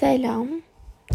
Selam. 0.00 0.48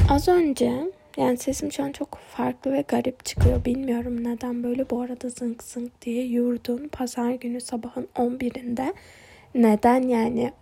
Az 0.10 0.28
önce 0.28 0.74
yani 1.18 1.38
sesim 1.38 1.72
şu 1.72 1.84
an 1.84 1.92
çok 1.92 2.16
farklı 2.16 2.74
ve 2.74 2.84
garip 2.88 3.26
çıkıyor. 3.26 3.66
Bilmiyorum 3.66 4.24
neden 4.24 4.64
böyle 4.64 4.90
bu 4.90 5.02
arada 5.02 5.30
zınk 5.30 5.64
zınk 5.64 6.02
diye 6.02 6.26
yurdum. 6.26 6.88
Pazar 6.88 7.32
günü 7.32 7.62
sabahın 7.62 8.08
11'inde 8.16 8.94
neden 9.56 10.02
yani 10.02 10.54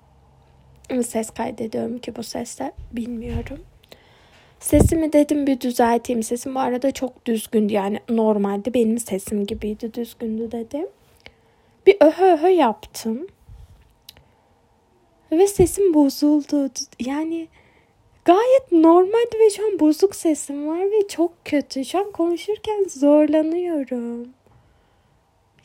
ses 1.04 1.30
kaydediyorum 1.30 2.00
ki 2.00 2.16
bu 2.16 2.24
sesle 2.24 2.72
bilmiyorum. 2.92 3.60
Sesimi 4.60 5.14
dedim 5.14 5.48
bir 5.48 5.60
düzelteyim. 5.62 6.24
Sesim 6.24 6.56
bu 6.56 6.60
arada 6.60 6.92
çok 6.92 7.26
düzgündü 7.26 7.74
yani 7.74 8.00
normalde 8.10 8.74
benim 8.74 8.98
sesim 8.98 9.46
gibiydi 9.46 9.94
düzgündü 9.94 10.52
dedim. 10.52 10.88
Bir 11.88 11.98
öhö 12.02 12.34
öhö 12.34 12.50
yaptım. 12.50 13.28
Ve 15.32 15.48
sesim 15.48 15.94
bozuldu. 15.94 16.70
Yani 17.00 17.48
gayet 18.26 18.72
normaldi 18.72 19.40
ve 19.40 19.50
şu 19.50 19.66
an 19.66 19.80
bozuk 19.80 20.16
sesim 20.16 20.68
var 20.68 20.92
ve 20.92 21.08
çok 21.08 21.46
kötü. 21.46 21.86
Şu 21.86 22.00
an 22.00 22.12
konuşurken 22.12 22.86
zorlanıyorum. 22.90 24.30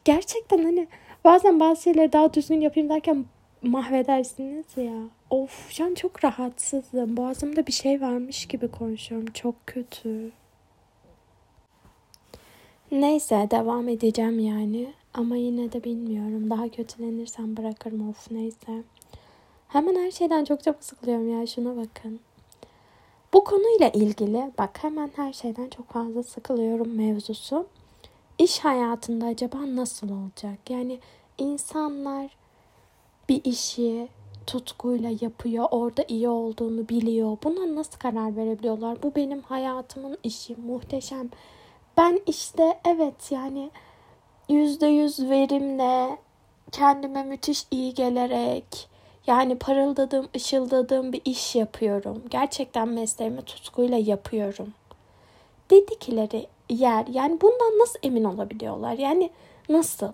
Gerçekten 0.04 0.64
hani 0.64 0.88
bazen 1.24 1.60
bazı 1.60 1.82
şeyleri 1.82 2.12
daha 2.12 2.34
düzgün 2.34 2.60
yapayım 2.60 2.88
derken 2.88 3.24
mahvedersiniz 3.62 4.66
ya. 4.76 5.02
Of 5.30 5.70
şu 5.70 5.84
an 5.84 5.94
çok 5.94 6.24
rahatsızım. 6.24 7.16
Boğazımda 7.16 7.66
bir 7.66 7.72
şey 7.72 8.00
varmış 8.00 8.46
gibi 8.46 8.68
konuşuyorum. 8.68 9.26
Çok 9.34 9.66
kötü. 9.66 10.30
Neyse 12.90 13.48
devam 13.50 13.88
edeceğim 13.88 14.38
yani. 14.38 14.92
Ama 15.14 15.36
yine 15.36 15.72
de 15.72 15.84
bilmiyorum. 15.84 16.50
Daha 16.50 16.68
kötülenirsem 16.68 17.56
bırakırım 17.56 18.08
of 18.08 18.30
neyse. 18.30 18.82
Hemen 19.68 19.94
her 20.04 20.10
şeyden 20.10 20.44
çok 20.44 20.62
çabuk 20.62 20.84
sıkılıyorum 20.84 21.40
ya 21.40 21.46
şuna 21.46 21.76
bakın. 21.76 22.20
Bu 23.32 23.44
konuyla 23.44 23.88
ilgili 23.88 24.52
bak 24.58 24.78
hemen 24.82 25.10
her 25.16 25.32
şeyden 25.32 25.68
çok 25.68 25.88
fazla 25.88 26.22
sıkılıyorum 26.22 26.96
mevzusu. 26.96 27.66
İş 28.38 28.58
hayatında 28.58 29.26
acaba 29.26 29.58
nasıl 29.76 30.08
olacak? 30.10 30.70
Yani 30.70 30.98
insanlar 31.38 32.36
bir 33.28 33.44
işi 33.44 34.08
tutkuyla 34.46 35.10
yapıyor, 35.20 35.68
orada 35.70 36.04
iyi 36.08 36.28
olduğunu 36.28 36.88
biliyor. 36.88 37.36
Buna 37.44 37.74
nasıl 37.74 37.98
karar 37.98 38.36
verebiliyorlar? 38.36 39.02
Bu 39.02 39.14
benim 39.14 39.42
hayatımın 39.42 40.18
işi, 40.22 40.56
muhteşem. 40.56 41.30
Ben 41.96 42.20
işte 42.26 42.80
evet 42.86 43.32
yani 43.32 43.70
yüzde 44.48 44.86
yüz 44.86 45.20
verimle 45.20 46.18
kendime 46.72 47.24
müthiş 47.24 47.66
iyi 47.70 47.94
gelerek 47.94 48.88
yani 49.28 49.58
parıldadığım, 49.58 50.28
ışıldadığım 50.36 51.12
bir 51.12 51.22
iş 51.24 51.54
yapıyorum. 51.54 52.22
Gerçekten 52.30 52.88
mesleğimi 52.88 53.42
tutkuyla 53.42 53.96
yapıyorum. 53.96 54.74
Dedikleri 55.70 56.46
yer 56.70 57.06
yani 57.06 57.40
bundan 57.40 57.78
nasıl 57.78 57.98
emin 58.02 58.24
olabiliyorlar? 58.24 58.92
Yani 58.92 59.30
nasıl? 59.68 60.12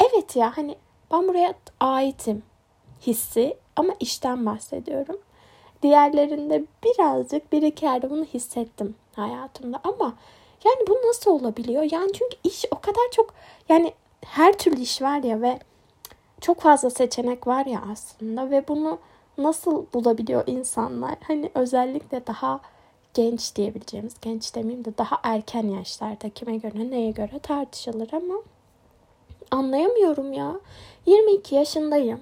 Evet 0.00 0.36
ya 0.36 0.56
hani 0.56 0.76
ben 1.12 1.28
buraya 1.28 1.54
aitim 1.80 2.42
hissi 3.06 3.56
ama 3.76 3.92
işten 4.00 4.46
bahsediyorum. 4.46 5.18
Diğerlerinde 5.82 6.64
birazcık 6.84 7.52
bir 7.52 7.62
iki 7.62 7.84
yerde 7.84 8.10
bunu 8.10 8.24
hissettim 8.24 8.94
hayatımda 9.16 9.80
ama 9.84 10.14
yani 10.64 10.86
bu 10.88 11.08
nasıl 11.08 11.30
olabiliyor? 11.30 11.82
Yani 11.92 12.12
çünkü 12.12 12.36
iş 12.44 12.64
o 12.70 12.80
kadar 12.80 13.10
çok 13.12 13.34
yani 13.68 13.92
her 14.24 14.58
türlü 14.58 14.80
iş 14.80 15.02
var 15.02 15.22
ya 15.22 15.42
ve 15.42 15.58
çok 16.46 16.60
fazla 16.60 16.90
seçenek 16.90 17.46
var 17.46 17.66
ya 17.66 17.82
aslında 17.92 18.50
ve 18.50 18.68
bunu 18.68 18.98
nasıl 19.38 19.86
bulabiliyor 19.94 20.44
insanlar? 20.46 21.14
Hani 21.26 21.50
özellikle 21.54 22.26
daha 22.26 22.60
genç 23.14 23.56
diyebileceğimiz, 23.56 24.14
genç 24.22 24.54
demeyeyim 24.54 24.84
de 24.84 24.98
daha 24.98 25.20
erken 25.22 25.68
yaşlarda 25.68 26.28
kime 26.28 26.56
göre 26.56 26.90
neye 26.90 27.10
göre 27.10 27.38
tartışılır 27.38 28.12
ama 28.12 28.34
anlayamıyorum 29.50 30.32
ya. 30.32 30.60
22 31.06 31.54
yaşındayım. 31.54 32.20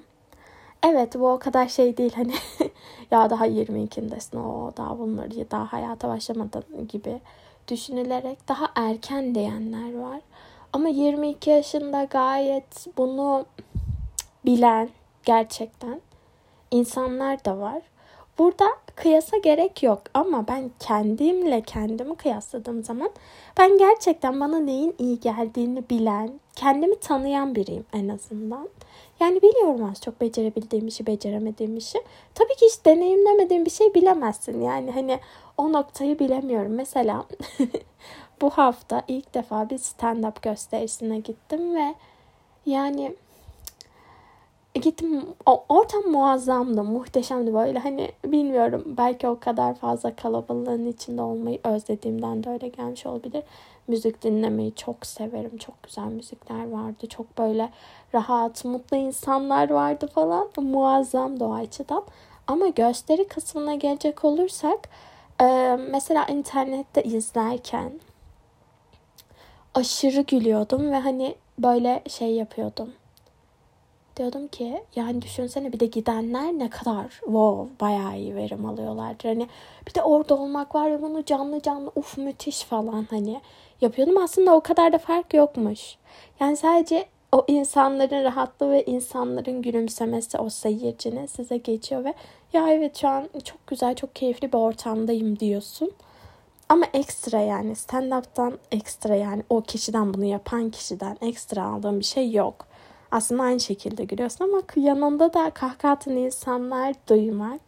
Evet 0.87 1.15
bu 1.15 1.29
o 1.31 1.39
kadar 1.39 1.69
şey 1.69 1.97
değil 1.97 2.13
hani 2.17 2.35
ya 3.11 3.31
daha 3.31 3.47
22'ndesin 3.47 4.39
o 4.39 4.73
daha 4.77 4.99
bunları 4.99 5.51
daha 5.51 5.73
hayata 5.73 6.09
başlamadın 6.09 6.89
gibi 6.89 7.21
düşünülerek 7.69 8.49
daha 8.49 8.69
erken 8.75 9.35
diyenler 9.35 9.99
var. 9.99 10.21
Ama 10.73 10.89
22 10.89 11.51
yaşında 11.51 12.05
gayet 12.05 12.87
bunu 12.97 13.47
bilen 14.47 14.89
gerçekten 15.25 16.01
insanlar 16.71 17.45
da 17.45 17.59
var. 17.59 17.83
Burada 18.39 18.67
kıyasa 18.97 19.37
gerek 19.37 19.83
yok 19.83 20.03
ama 20.15 20.49
ben 20.49 20.71
kendimle 20.81 21.61
kendimi 21.61 22.17
kıyasladığım 22.17 22.85
zaman 22.85 23.11
ben 23.59 23.79
gerçekten 23.79 24.41
bana 24.41 24.59
neyin 24.59 24.95
iyi 24.99 25.21
geldiğini 25.21 25.89
bilen, 25.91 26.41
kendimi 26.57 27.01
tanıyan 27.01 27.55
biriyim 27.55 27.85
en 27.93 28.09
azından. 28.09 28.69
Yani 29.21 29.43
biliyorum 29.43 29.85
az 29.91 30.01
çok 30.01 30.21
becerebildiğim 30.21 30.87
işi, 30.87 31.07
beceremediğim 31.07 31.77
işi. 31.77 31.99
Tabii 32.35 32.55
ki 32.55 32.67
hiç 32.67 32.85
deneyimlemediğim 32.87 33.65
bir 33.65 33.71
şey 33.71 33.95
bilemezsin. 33.95 34.63
Yani 34.63 34.91
hani 34.91 35.21
o 35.59 35.73
noktayı 35.73 36.19
bilemiyorum. 36.19 36.73
Mesela 36.73 37.25
bu 38.41 38.51
hafta 38.51 39.03
ilk 39.09 39.35
defa 39.35 39.71
bir 39.71 39.79
stand-up 39.79 40.43
gösterisine 40.43 41.19
gittim 41.19 41.75
ve 41.75 41.95
yani 42.67 43.15
gittim 44.81 45.27
o 45.47 45.65
ortam 45.69 46.03
muazzamdı 46.03 46.85
muhteşemdi 46.85 47.55
böyle. 47.55 47.79
Hani 47.79 48.13
bilmiyorum 48.25 48.85
belki 48.87 49.29
o 49.29 49.39
kadar 49.41 49.75
fazla 49.75 50.17
kalabalığın 50.17 50.87
içinde 50.87 51.23
olmayı 51.23 51.61
özlediğimden 51.65 52.45
de 52.45 52.51
öyle 52.51 52.69
gelmiş 52.69 53.07
olabilir. 53.07 53.43
Müzik 53.89 54.23
dinlemeyi 54.23 54.75
çok 54.75 55.07
severim. 55.07 55.57
Çok 55.57 55.83
güzel 55.83 56.05
müzikler 56.05 56.71
vardı. 56.71 57.07
Çok 57.07 57.39
böyle 57.39 57.71
rahat 58.15 58.65
mutlu 58.65 58.97
insanlar 58.97 59.71
vardı 59.71 60.07
falan. 60.07 60.49
Muazzam 60.57 61.41
o 61.41 61.55
açıdan. 61.55 62.03
Ama 62.47 62.69
gösteri 62.69 63.29
kısmına 63.29 63.75
gelecek 63.75 64.25
olursak 64.25 64.89
e, 65.41 65.79
mesela 65.91 66.27
internette 66.27 67.03
izlerken 67.03 67.93
aşırı 69.75 70.21
gülüyordum 70.21 70.91
ve 70.91 70.99
hani 70.99 71.35
böyle 71.59 72.03
şey 72.09 72.31
yapıyordum 72.35 72.93
diyordum 74.17 74.49
ki 74.49 74.83
yani 74.97 75.23
düşünsene 75.23 75.73
bir 75.73 75.81
de 75.81 75.87
gidenler 75.87 76.53
ne 76.53 76.71
kadar 76.71 77.05
wow 77.09 77.87
bayağı 77.87 78.19
iyi 78.19 78.35
verim 78.35 78.67
alıyorlardır. 78.67 79.29
Hani 79.29 79.49
bir 79.89 79.95
de 79.95 80.03
orada 80.03 80.35
olmak 80.35 80.75
var 80.75 80.91
ve 80.91 81.03
bunu 81.03 81.25
canlı 81.25 81.63
canlı 81.63 81.93
uf 81.97 82.19
müthiş 82.19 82.63
falan 82.63 83.07
hani 83.11 83.41
yapıyordum. 83.81 84.19
Aslında 84.19 84.55
o 84.55 84.61
kadar 84.61 84.93
da 84.93 84.99
fark 84.99 85.35
yokmuş. 85.35 85.97
Yani 86.41 86.57
sadece 86.57 87.07
o 87.33 87.45
insanların 87.49 88.25
rahatlığı 88.25 88.71
ve 88.71 88.85
insanların 88.85 89.63
gülümsemesi 89.63 90.39
o 90.39 90.51
seyircinin 90.51 91.27
size 91.27 91.57
geçiyor 91.57 92.05
ve 92.05 92.15
ya 92.53 92.69
evet 92.69 92.97
şu 92.97 93.09
an 93.09 93.29
çok 93.45 93.67
güzel 93.67 93.95
çok 93.95 94.15
keyifli 94.15 94.53
bir 94.53 94.59
ortamdayım 94.59 95.39
diyorsun. 95.39 95.93
Ama 96.69 96.87
ekstra 96.93 97.41
yani 97.41 97.73
stand-up'tan 97.73 98.53
ekstra 98.73 99.15
yani 99.15 99.43
o 99.51 99.61
kişiden 99.61 100.15
bunu 100.15 100.25
yapan 100.25 100.71
kişiden 100.71 101.17
ekstra 101.21 101.65
aldığım 101.65 102.01
bir 102.01 102.05
şey 102.05 102.33
yok 102.33 102.67
aslında 103.15 103.43
aynı 103.43 103.61
şekilde 103.61 104.05
gülüyorsun 104.05 104.45
ama 104.45 104.63
yanında 104.77 105.35
da 105.35 105.51
kahkaha 105.51 106.11
insanlar 106.11 106.95
duymak 107.09 107.61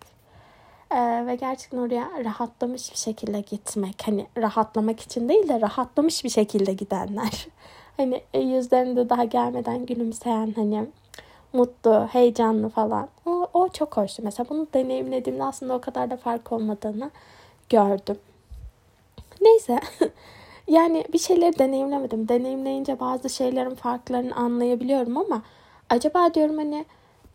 ee, 0.91 1.27
ve 1.27 1.35
gerçekten 1.35 1.79
oraya 1.79 2.11
rahatlamış 2.25 2.93
bir 2.93 2.97
şekilde 2.97 3.41
gitmek. 3.41 4.03
Hani 4.07 4.27
rahatlamak 4.39 5.01
için 5.01 5.29
değil 5.29 5.49
de 5.49 5.61
rahatlamış 5.61 6.25
bir 6.25 6.29
şekilde 6.29 6.73
gidenler. 6.73 7.47
hani 7.97 8.23
e, 8.35 8.41
yüzlerinde 8.41 9.09
daha 9.09 9.25
gelmeden 9.25 9.87
gülümseyen 9.87 10.53
hani 10.57 10.87
mutlu, 11.53 12.09
heyecanlı 12.13 12.69
falan. 12.69 13.09
O, 13.27 13.47
o 13.55 13.69
çok 13.69 13.97
hoştu. 13.97 14.23
Mesela 14.25 14.49
bunu 14.49 14.67
deneyimlediğimde 14.75 15.45
aslında 15.45 15.75
o 15.75 15.81
kadar 15.81 16.11
da 16.11 16.17
fark 16.17 16.53
olmadığını 16.53 17.11
gördüm. 17.69 18.19
Neyse. 19.41 19.81
Yani 20.69 21.05
bir 21.13 21.19
şeyleri 21.19 21.59
deneyimlemedim. 21.59 22.29
Deneyimleyince 22.29 23.01
bazı 23.01 23.31
şeylerin 23.31 23.75
farklarını 23.75 24.35
anlayabiliyorum 24.35 25.17
ama 25.17 25.43
acaba 25.91 26.35
diyorum 26.35 26.57
hani 26.57 26.85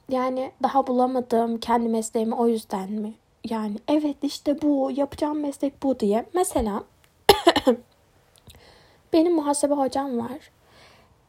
yani 0.09 0.51
daha 0.63 0.87
bulamadığım 0.87 1.59
kendi 1.59 1.89
mesleğimi 1.89 2.35
o 2.35 2.47
yüzden 2.47 2.91
mi? 2.91 3.13
Yani 3.49 3.75
evet 3.87 4.17
işte 4.21 4.61
bu 4.61 4.91
yapacağım 4.95 5.39
meslek 5.39 5.83
bu 5.83 5.99
diye. 5.99 6.25
Mesela 6.33 6.83
benim 9.13 9.35
muhasebe 9.35 9.73
hocam 9.73 10.17
var. 10.17 10.51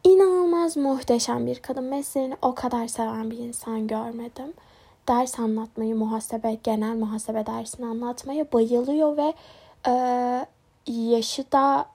İnanılmaz 0.05 0.77
muhteşem 0.77 1.47
bir 1.47 1.59
kadın. 1.59 1.85
Mesleğini 1.85 2.37
o 2.43 2.55
kadar 2.55 2.87
seven 2.87 3.31
bir 3.31 3.39
insan 3.39 3.87
görmedim. 3.87 4.53
Ders 5.09 5.39
anlatmayı, 5.39 5.97
muhasebe, 5.97 6.59
genel 6.65 6.97
muhasebe 6.97 7.47
dersini 7.47 7.87
anlatmaya 7.87 8.53
bayılıyor 8.53 9.17
ve 9.17 9.35
e, 9.87 9.93
yaşı 10.87 11.53
da 11.53 11.87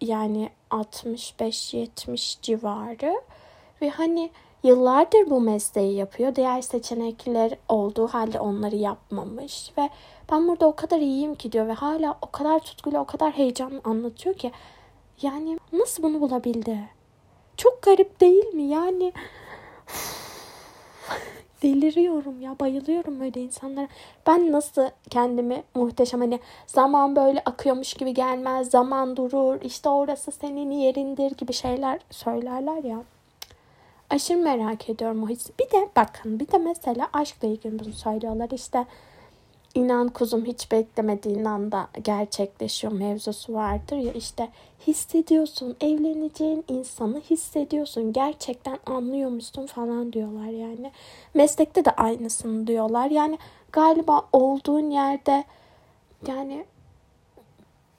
yani 0.00 0.50
65-70 0.70 2.42
civarı 2.42 3.22
ve 3.82 3.90
hani 3.90 4.30
yıllardır 4.62 5.30
bu 5.30 5.40
mesleği 5.40 5.94
yapıyor. 5.96 6.34
Diğer 6.34 6.60
seçenekler 6.60 7.58
olduğu 7.68 8.06
halde 8.06 8.40
onları 8.40 8.76
yapmamış 8.76 9.72
ve 9.78 9.90
ben 10.32 10.48
burada 10.48 10.66
o 10.66 10.76
kadar 10.76 10.98
iyiyim 10.98 11.34
ki 11.34 11.52
diyor 11.52 11.68
ve 11.68 11.72
hala 11.72 12.18
o 12.22 12.30
kadar 12.30 12.60
tutkuyla 12.60 13.00
o 13.00 13.04
kadar 13.04 13.32
heyecanlı 13.32 13.80
anlatıyor 13.84 14.34
ki 14.34 14.52
yani 15.22 15.58
nasıl 15.72 16.02
bunu 16.02 16.20
bulabildi? 16.20 16.78
Çok 17.56 17.82
garip 17.82 18.20
değil 18.20 18.44
mi? 18.44 18.62
Yani 18.62 19.12
deliriyorum 21.62 22.40
ya 22.40 22.56
bayılıyorum 22.60 23.20
öyle 23.20 23.40
insanlara. 23.40 23.88
Ben 24.26 24.52
nasıl 24.52 24.88
kendimi 25.10 25.62
muhteşem 25.74 26.20
hani 26.20 26.40
zaman 26.66 27.16
böyle 27.16 27.42
akıyormuş 27.44 27.94
gibi 27.94 28.14
gelmez 28.14 28.70
zaman 28.70 29.16
durur 29.16 29.60
işte 29.62 29.88
orası 29.88 30.32
senin 30.32 30.70
yerindir 30.70 31.30
gibi 31.36 31.52
şeyler 31.52 32.00
söylerler 32.10 32.84
ya. 32.84 33.02
Aşırı 34.10 34.38
merak 34.38 34.90
ediyorum 34.90 35.22
o 35.22 35.28
hissi. 35.28 35.52
Bir 35.60 35.70
de 35.70 35.88
bakın 35.96 36.40
bir 36.40 36.48
de 36.48 36.58
mesela 36.58 37.08
aşkla 37.12 37.48
ilgili 37.48 37.78
bunu 37.78 37.92
söylüyorlar 37.92 38.48
işte 38.52 38.86
inan 39.76 40.08
kuzum 40.08 40.44
hiç 40.44 40.72
beklemediğin 40.72 41.44
anda 41.44 41.88
gerçekleşiyor 42.04 42.92
mevzusu 42.92 43.54
vardır 43.54 43.96
ya 43.96 44.12
işte 44.12 44.48
hissediyorsun 44.86 45.76
evleneceğin 45.80 46.64
insanı 46.68 47.20
hissediyorsun 47.20 48.12
gerçekten 48.12 48.78
anlıyormuşsun 48.86 49.66
falan 49.66 50.12
diyorlar 50.12 50.48
yani. 50.48 50.92
Meslekte 51.34 51.84
de 51.84 51.90
aynısını 51.90 52.66
diyorlar. 52.66 53.10
Yani 53.10 53.38
galiba 53.72 54.28
olduğun 54.32 54.90
yerde 54.90 55.44
yani 56.26 56.64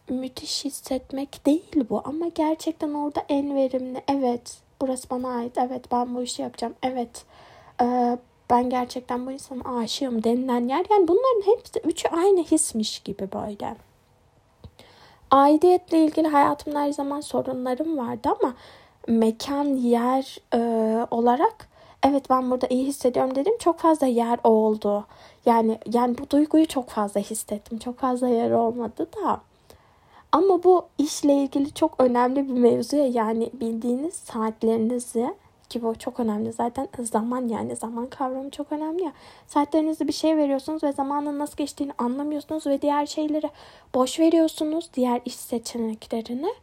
müthiş 0.09 0.65
hissetmek 0.65 1.45
değil 1.45 1.85
bu 1.89 2.01
ama 2.05 2.27
gerçekten 2.27 2.93
orada 2.93 3.25
en 3.29 3.55
verimli 3.55 4.01
evet 4.07 4.57
burası 4.81 5.09
bana 5.09 5.35
ait 5.35 5.57
evet 5.57 5.91
ben 5.91 6.15
bu 6.15 6.23
işi 6.23 6.41
yapacağım 6.41 6.75
evet 6.83 7.25
ben 8.49 8.69
gerçekten 8.69 9.25
bu 9.25 9.31
insana 9.31 9.77
aşığım 9.79 10.23
denilen 10.23 10.67
yer. 10.67 10.85
Yani 10.89 11.07
bunların 11.07 11.41
hepsi 11.45 11.79
üçü 11.79 12.07
aynı 12.07 12.43
hismiş 12.43 12.99
gibi 12.99 13.29
böyle. 13.33 13.75
Aidiyetle 15.31 16.05
ilgili 16.05 16.27
hayatımda 16.27 16.81
her 16.81 16.91
zaman 16.91 17.21
sorunlarım 17.21 17.97
vardı 17.97 18.29
ama 18.39 18.53
mekan, 19.07 19.65
yer 19.65 20.37
e, 20.53 20.59
olarak 21.11 21.67
evet 22.03 22.29
ben 22.29 22.51
burada 22.51 22.67
iyi 22.67 22.85
hissediyorum 22.85 23.35
dedim. 23.35 23.53
Çok 23.59 23.79
fazla 23.79 24.07
yer 24.07 24.39
oldu. 24.43 25.05
Yani 25.45 25.79
yani 25.93 26.17
bu 26.17 26.29
duyguyu 26.29 26.67
çok 26.67 26.89
fazla 26.89 27.21
hissettim. 27.21 27.79
Çok 27.79 27.99
fazla 27.99 28.27
yer 28.27 28.51
olmadı 28.51 29.07
da. 29.23 29.41
Ama 30.31 30.63
bu 30.63 30.85
işle 30.97 31.33
ilgili 31.33 31.73
çok 31.73 31.99
önemli 31.99 32.47
bir 32.47 32.53
mevzu 32.53 32.95
yani 32.95 33.49
bildiğiniz 33.53 34.13
saatlerinizi 34.13 35.33
ki 35.69 35.83
bu 35.83 35.95
çok 35.95 36.19
önemli. 36.19 36.53
Zaten 36.53 36.87
zaman 37.03 37.47
yani 37.47 37.75
zaman 37.75 38.07
kavramı 38.07 38.49
çok 38.49 38.71
önemli 38.71 39.03
ya. 39.03 39.11
Saatlerinizde 39.47 40.07
bir 40.07 40.13
şey 40.13 40.37
veriyorsunuz 40.37 40.83
ve 40.83 40.91
zamanın 40.91 41.39
nasıl 41.39 41.57
geçtiğini 41.57 41.91
anlamıyorsunuz 41.97 42.67
ve 42.67 42.81
diğer 42.81 43.05
şeyleri 43.05 43.49
boş 43.95 44.19
veriyorsunuz. 44.19 44.89
Diğer 44.93 45.21
iş 45.25 45.35
seçeneklerini. 45.35 46.53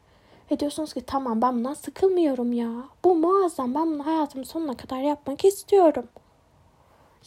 Ve 0.50 0.60
diyorsunuz 0.60 0.94
ki 0.94 1.00
tamam 1.06 1.42
ben 1.42 1.54
bundan 1.54 1.74
sıkılmıyorum 1.74 2.52
ya. 2.52 2.70
Bu 3.04 3.14
muazzam 3.14 3.74
ben 3.74 3.86
bunu 3.86 4.06
hayatımın 4.06 4.44
sonuna 4.44 4.76
kadar 4.76 5.00
yapmak 5.00 5.44
istiyorum. 5.44 6.08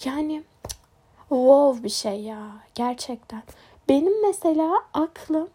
Yani 0.04 0.44
wow 1.30 1.84
bir 1.84 1.90
şey 1.90 2.22
ya 2.22 2.40
gerçekten. 2.76 3.44
Benim 3.90 4.22
mesela 4.22 4.74
aklım 4.94 5.50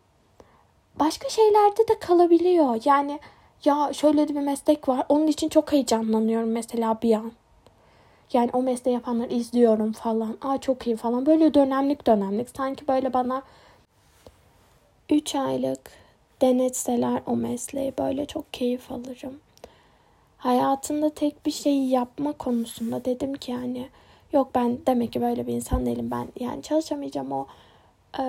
başka 0.96 1.28
şeylerde 1.28 1.88
de 1.88 1.98
kalabiliyor. 1.98 2.80
Yani 2.84 3.20
ya 3.64 3.90
şöyle 3.92 4.28
de 4.28 4.34
bir 4.34 4.40
meslek 4.40 4.88
var. 4.88 5.06
Onun 5.08 5.26
için 5.26 5.48
çok 5.48 5.72
heyecanlanıyorum 5.72 6.50
mesela 6.50 6.98
bir 7.02 7.14
an. 7.14 7.32
Yani 8.32 8.50
o 8.52 8.62
mesleği 8.62 8.94
yapanları 8.94 9.34
izliyorum 9.34 9.92
falan. 9.92 10.38
Aa 10.42 10.58
çok 10.58 10.86
iyi 10.86 10.96
falan. 10.96 11.26
Böyle 11.26 11.54
dönemlik 11.54 12.06
dönemlik. 12.06 12.48
Sanki 12.56 12.88
böyle 12.88 13.12
bana 13.12 13.42
3 15.10 15.34
aylık 15.34 15.90
denetseler 16.42 17.22
o 17.26 17.36
mesleği 17.36 17.92
böyle 17.98 18.26
çok 18.26 18.52
keyif 18.52 18.92
alırım. 18.92 19.40
Hayatında 20.38 21.10
tek 21.10 21.46
bir 21.46 21.50
şeyi 21.50 21.90
yapma 21.90 22.32
konusunda 22.32 23.04
dedim 23.04 23.34
ki 23.34 23.50
yani 23.52 23.88
yok 24.32 24.50
ben 24.54 24.78
demek 24.86 25.12
ki 25.12 25.20
böyle 25.20 25.46
bir 25.46 25.52
insan 25.52 25.86
değilim 25.86 26.10
ben 26.10 26.28
yani 26.40 26.62
çalışamayacağım 26.62 27.32
o 27.32 27.46
e, 28.18 28.22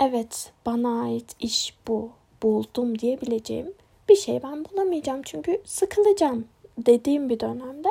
evet 0.00 0.52
bana 0.66 1.02
ait 1.02 1.36
iş 1.40 1.74
bu 1.88 2.10
buldum 2.42 2.98
diyebileceğim 2.98 3.72
bir 4.12 4.16
şey 4.16 4.42
ben 4.42 4.64
bulamayacağım 4.64 5.22
çünkü 5.22 5.60
sıkılacağım 5.64 6.44
dediğim 6.78 7.28
bir 7.28 7.40
dönemde. 7.40 7.88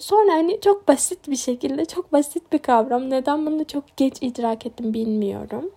Sonra 0.00 0.32
hani 0.32 0.60
çok 0.60 0.88
basit 0.88 1.28
bir 1.28 1.36
şekilde 1.36 1.84
çok 1.84 2.12
basit 2.12 2.52
bir 2.52 2.58
kavram. 2.58 3.10
Neden 3.10 3.46
bunu 3.46 3.64
çok 3.64 3.96
geç 3.96 4.18
idrak 4.20 4.66
ettim 4.66 4.94
bilmiyorum. 4.94 5.70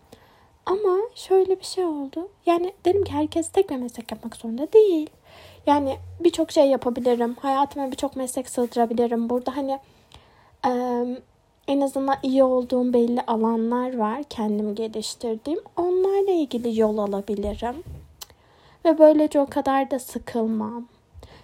Ama 0.66 0.98
şöyle 1.16 1.60
bir 1.60 1.66
şey 1.66 1.86
oldu. 1.86 2.30
Yani 2.46 2.74
dedim 2.86 3.04
ki 3.04 3.12
herkes 3.12 3.50
tek 3.50 3.70
bir 3.70 3.76
meslek 3.76 4.12
yapmak 4.12 4.36
zorunda 4.36 4.74
değil. 4.74 5.10
Yani 5.66 5.98
birçok 6.20 6.52
şey 6.52 6.68
yapabilirim. 6.68 7.36
Hayatıma 7.40 7.92
birçok 7.92 8.16
meslek 8.16 8.50
sığdırabilirim. 8.50 9.30
Burada 9.30 9.58
hani 9.58 9.80
e, 10.66 10.72
en 11.68 11.82
azından 11.82 12.16
iyi 12.24 12.44
olduğum 12.44 12.94
belli 12.94 13.22
alanlar 13.22 13.98
var. 13.98 14.24
Kendim 14.24 14.76
geliştirdiğim. 14.76 15.60
Onlarla 15.78 16.32
ilgili 16.32 16.80
yol 16.80 16.98
alabilirim. 16.98 17.84
Ve 18.88 18.98
böylece 18.98 19.40
o 19.40 19.46
kadar 19.46 19.92
da 19.92 20.00
sıkılmam. 20.00 20.88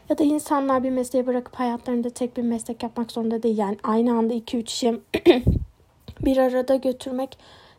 Ya 0.09 0.17
da 0.17 0.23
insanlar 0.23 0.83
bir 0.83 0.89
mesleği 0.89 1.27
bırakıp 1.27 1.55
hayatlarında 1.55 2.09
tek 2.09 2.37
bir 2.37 2.41
meslek 2.41 2.83
yapmak 2.83 3.11
zorunda 3.11 3.43
değil. 3.43 3.57
Yani 3.57 3.77
aynı 3.83 4.17
anda 4.17 4.33
2-3 4.33 4.65
işi 4.65 5.01
bir 6.21 6.37
arada 6.37 6.75
götürmek 6.75 7.37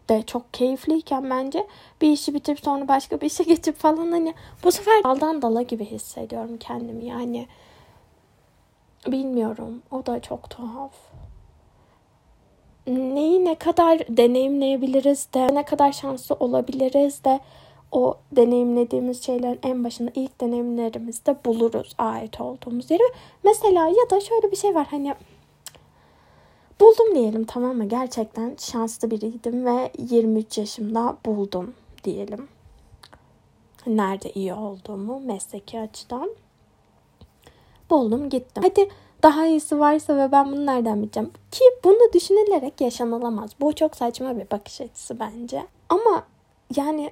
de 0.09 0.23
çok 0.23 0.55
keyifliyken 0.55 1.31
bence 1.31 1.67
bir 2.01 2.13
işi 2.13 2.35
bitirip 2.35 2.61
sonra 2.61 2.89
başka 2.89 3.21
bir 3.21 3.27
işe 3.27 3.45
geçip 3.45 3.77
falan 3.77 4.13
hani 4.13 4.35
bu 4.65 4.73
sefer 4.73 5.05
daldan 5.05 5.43
dala 5.43 5.63
gibi 5.63 5.85
hissediyorum 5.85 6.57
kendimi 6.61 7.05
yani 7.05 7.47
bilmiyorum 9.07 9.83
o 9.91 10.07
da 10.07 10.21
çok 10.21 10.51
tuhaf 10.51 10.93
neyi 12.87 13.45
ne 13.45 13.55
kadar 13.55 13.99
deneyimleyebiliriz 14.09 15.29
de 15.35 15.55
ne 15.55 15.65
kadar 15.65 15.93
şanslı 15.93 16.35
olabiliriz 16.35 17.25
de 17.25 17.41
o 17.95 18.15
deneyimlediğimiz 18.33 19.25
şeylerin 19.25 19.61
en 19.63 19.85
başında 19.85 20.11
ilk 20.15 20.41
deneyimlerimizde 20.41 21.37
buluruz 21.45 21.95
ait 21.99 22.41
olduğumuz 22.41 22.91
yeri. 22.91 23.03
Mesela 23.45 23.87
ya 23.87 24.11
da 24.11 24.21
şöyle 24.21 24.51
bir 24.51 24.57
şey 24.57 24.75
var 24.75 24.87
hani 24.91 25.15
buldum 26.81 27.15
diyelim 27.15 27.45
tamam 27.45 27.77
mı? 27.77 27.89
Gerçekten 27.89 28.57
şanslı 28.59 29.11
biriydim 29.11 29.67
ve 29.67 29.93
23 29.99 30.59
yaşımda 30.59 31.17
buldum 31.27 31.75
diyelim. 32.05 32.49
Nerede 33.87 34.33
iyi 34.33 34.55
olduğumu 34.55 35.21
mesleki 35.21 35.81
açıdan. 35.81 36.31
Buldum 37.91 38.31
gittim. 38.31 38.63
Hadi 38.63 38.89
daha 39.23 39.47
iyisi 39.47 39.79
varsa 39.79 40.17
ve 40.17 40.33
ben 40.33 40.53
bunu 40.53 40.67
nereden 40.67 41.03
bileceğim? 41.03 41.31
Ki 41.51 41.65
bunu 41.85 42.13
düşünülerek 42.13 42.81
yaşanılamaz. 42.81 43.51
Bu 43.61 43.75
çok 43.75 43.97
saçma 43.97 44.37
bir 44.37 44.51
bakış 44.51 44.81
açısı 44.81 45.21
bence. 45.21 45.67
Ama 45.89 46.25
yani 46.77 47.11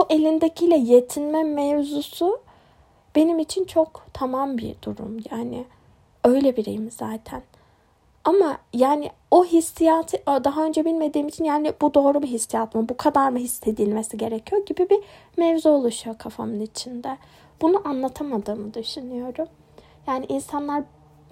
bu 0.00 0.06
elindekiyle 0.10 0.76
yetinme 0.76 1.42
mevzusu 1.42 2.40
benim 3.16 3.38
için 3.38 3.64
çok 3.64 4.06
tamam 4.12 4.58
bir 4.58 4.74
durum. 4.82 5.16
Yani 5.30 5.64
öyle 6.24 6.56
biriyim 6.56 6.90
zaten. 6.90 7.42
Ama 8.24 8.58
yani 8.72 9.10
o 9.30 9.44
hissiyatı 9.44 10.16
daha 10.26 10.64
önce 10.64 10.84
bilmediğim 10.84 11.28
için 11.28 11.44
yani 11.44 11.72
bu 11.80 11.94
doğru 11.94 12.22
bir 12.22 12.26
hissiyat 12.26 12.74
mı? 12.74 12.88
Bu 12.88 12.96
kadar 12.96 13.30
mı 13.30 13.38
hissedilmesi 13.38 14.16
gerekiyor 14.16 14.66
gibi 14.66 14.90
bir 14.90 14.98
mevzu 15.36 15.70
oluşuyor 15.70 16.18
kafamın 16.18 16.60
içinde. 16.60 17.18
Bunu 17.62 17.88
anlatamadığımı 17.88 18.74
düşünüyorum. 18.74 19.46
Yani 20.06 20.26
insanlar 20.28 20.82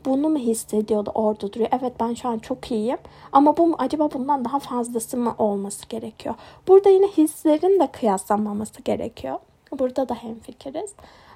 bunu 0.05 0.29
mu 0.29 0.39
hissediyordu 0.39 1.11
orada 1.15 1.53
duruyor. 1.53 1.69
Evet 1.81 1.93
ben 2.01 2.15
şu 2.15 2.29
an 2.29 2.39
çok 2.39 2.71
iyiyim 2.71 2.99
ama 3.33 3.57
bu 3.57 3.75
acaba 3.79 4.11
bundan 4.13 4.45
daha 4.45 4.59
fazlası 4.59 5.17
mı 5.17 5.35
olması 5.39 5.87
gerekiyor? 5.89 6.35
Burada 6.69 6.89
yine 6.89 7.07
hislerin 7.07 7.81
de 7.81 7.87
kıyaslanmaması 7.93 8.83
gerekiyor. 8.83 9.39
Burada 9.79 10.09
da 10.09 10.15
hemfikiriz. 10.15 10.93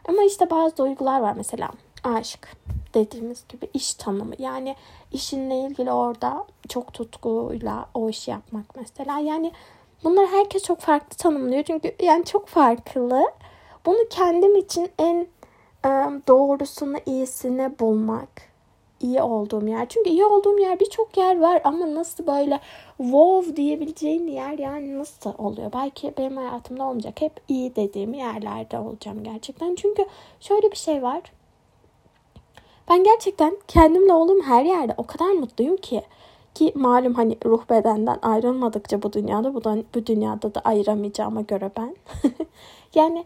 Ama 0.08 0.22
işte 0.22 0.50
bazı 0.50 0.76
duygular 0.76 1.20
var 1.20 1.34
mesela 1.36 1.70
aşk 2.04 2.56
dediğimiz 2.94 3.44
gibi 3.48 3.68
iş 3.74 3.94
tanımı. 3.94 4.34
Yani 4.38 4.76
işinle 5.12 5.58
ilgili 5.58 5.92
orada 5.92 6.44
çok 6.68 6.92
tutkuyla 6.92 7.86
o 7.94 8.08
işi 8.08 8.30
yapmak 8.30 8.76
mesela. 8.76 9.18
Yani 9.18 9.52
bunları 10.04 10.26
herkes 10.26 10.62
çok 10.62 10.80
farklı 10.80 11.16
tanımlıyor. 11.16 11.62
Çünkü 11.62 11.94
yani 12.02 12.24
çok 12.24 12.48
farklı. 12.48 13.22
Bunu 13.86 14.08
kendim 14.10 14.56
için 14.56 14.90
en 14.98 15.26
doğrusunu, 16.28 16.96
iyisini 17.06 17.78
bulmak 17.78 18.51
iyi 19.02 19.22
olduğum 19.22 19.68
yer. 19.68 19.88
Çünkü 19.88 20.10
iyi 20.10 20.24
olduğum 20.24 20.58
yer 20.58 20.80
birçok 20.80 21.16
yer 21.16 21.40
var 21.40 21.60
ama 21.64 21.94
nasıl 21.94 22.26
böyle 22.26 22.60
wow 22.96 23.56
diyebileceğin 23.56 24.26
yer 24.26 24.58
yani 24.58 24.98
nasıl 24.98 25.32
oluyor? 25.38 25.72
Belki 25.72 26.14
benim 26.18 26.36
hayatımda 26.36 26.84
olmayacak. 26.84 27.20
Hep 27.20 27.32
iyi 27.48 27.76
dediğim 27.76 28.14
yerlerde 28.14 28.78
olacağım 28.78 29.24
gerçekten. 29.24 29.74
Çünkü 29.74 30.06
şöyle 30.40 30.70
bir 30.70 30.76
şey 30.76 31.02
var. 31.02 31.22
Ben 32.90 33.04
gerçekten 33.04 33.56
kendimle 33.68 34.12
olduğum 34.12 34.42
her 34.42 34.64
yerde 34.64 34.94
o 34.96 35.06
kadar 35.06 35.30
mutluyum 35.30 35.76
ki. 35.76 36.02
Ki 36.54 36.72
malum 36.74 37.14
hani 37.14 37.38
ruh 37.44 37.70
bedenden 37.70 38.18
ayrılmadıkça 38.22 39.02
bu 39.02 39.12
dünyada 39.12 39.54
bu, 39.54 39.64
da, 39.64 39.76
bu 39.94 40.06
dünyada 40.06 40.54
da 40.54 40.60
ayıramayacağıma 40.60 41.40
göre 41.40 41.70
ben. 41.76 41.96
yani 42.94 43.24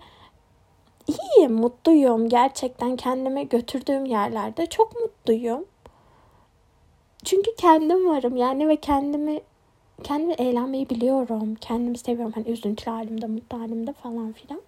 iyiyim, 1.07 1.53
mutluyum. 1.53 2.29
Gerçekten 2.29 2.97
kendime 2.97 3.45
götürdüğüm 3.45 4.07
yerlerde 4.07 4.67
çok 4.67 5.01
mutluyum. 5.01 5.65
Çünkü 7.25 7.55
kendim 7.57 8.09
varım 8.09 8.37
yani 8.37 8.69
ve 8.69 8.77
kendimi 8.77 9.41
kendimi 10.03 10.33
eğlenmeyi 10.33 10.91
biliyorum. 10.91 11.55
Kendimi 11.61 11.99
seviyorum. 11.99 12.33
Hani 12.35 12.49
üzüntülü 12.49 12.91
halimde, 12.91 13.27
mutlu 13.27 13.61
halimde 13.61 13.93
falan 13.93 14.33
filan. 14.33 14.61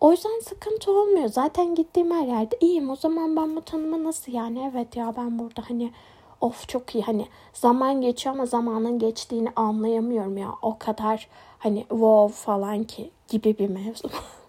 O 0.00 0.10
yüzden 0.10 0.40
sıkıntı 0.40 0.92
olmuyor. 0.92 1.28
Zaten 1.28 1.74
gittiğim 1.74 2.10
her 2.10 2.26
yerde 2.26 2.56
iyiyim. 2.60 2.90
O 2.90 2.96
zaman 2.96 3.36
ben 3.36 3.56
bu 3.56 3.62
tanıma 3.62 4.04
nasıl 4.04 4.32
yani? 4.32 4.70
Evet 4.72 4.96
ya 4.96 5.14
ben 5.16 5.38
burada 5.38 5.62
hani 5.68 5.92
of 6.40 6.68
çok 6.68 6.94
iyi 6.94 7.04
hani 7.04 7.26
zaman 7.52 8.00
geçiyor 8.00 8.34
ama 8.34 8.46
zamanın 8.46 8.98
geçtiğini 8.98 9.48
anlayamıyorum 9.56 10.38
ya. 10.38 10.48
O 10.62 10.78
kadar 10.78 11.28
hani 11.58 11.80
wow 11.80 12.44
falan 12.44 12.84
ki 12.84 13.10
gibi 13.28 13.58
bir 13.58 13.68
mevzu. 13.68 14.08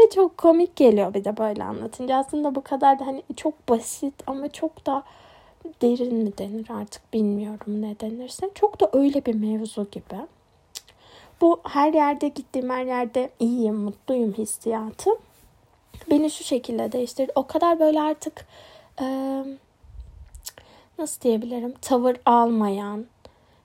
ya 0.00 0.10
çok 0.10 0.38
komik 0.38 0.76
geliyor 0.76 1.14
bir 1.14 1.24
de 1.24 1.36
böyle 1.36 1.64
anlatınca. 1.64 2.16
Aslında 2.16 2.54
bu 2.54 2.62
kadar 2.62 2.98
da 2.98 3.06
hani 3.06 3.22
çok 3.36 3.68
basit 3.68 4.14
ama 4.26 4.48
çok 4.48 4.86
da 4.86 5.02
derin 5.82 6.14
mi 6.14 6.38
denir 6.38 6.66
artık 6.70 7.12
bilmiyorum 7.12 7.82
ne 7.82 8.00
denirse. 8.00 8.50
Çok 8.54 8.80
da 8.80 8.90
öyle 8.92 9.24
bir 9.26 9.34
mevzu 9.34 9.86
gibi. 9.90 10.20
Bu 11.40 11.60
her 11.68 11.92
yerde 11.92 12.28
gittiğim 12.28 12.70
her 12.70 12.84
yerde 12.84 13.30
iyiyim, 13.40 13.76
mutluyum 13.76 14.32
hissiyatı. 14.32 15.10
Beni 16.10 16.30
şu 16.30 16.44
şekilde 16.44 16.92
değiştirdi. 16.92 17.32
O 17.34 17.46
kadar 17.46 17.80
böyle 17.80 18.00
artık 18.00 18.46
e, 19.00 19.04
nasıl 20.98 21.20
diyebilirim 21.20 21.74
tavır 21.82 22.16
almayan, 22.26 23.06